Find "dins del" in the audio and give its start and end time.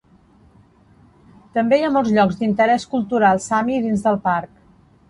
3.87-4.21